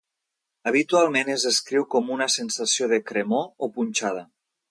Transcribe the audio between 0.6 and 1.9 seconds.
Habitualment es descriu